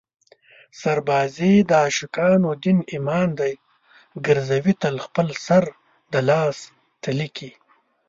سربازي 0.81 1.53
د 1.69 1.71
عاشقانو 1.83 2.49
دین 2.63 2.77
ایمان 2.91 3.27
دی 3.39 3.53
ګرزوي 4.25 4.73
تل 4.81 4.95
خپل 5.05 5.27
سر 5.45 5.63
د 6.13 6.15
لاس 6.29 6.57
تلي 7.03 7.29
کې 7.37 7.49